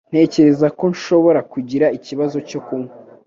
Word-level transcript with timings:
Ntekereza 0.11 0.67
ko 0.77 0.83
nshobora 0.93 1.39
kugira 1.51 1.85
ikibazo 1.97 2.37
cyo 2.49 2.59
kunywa. 2.65 2.93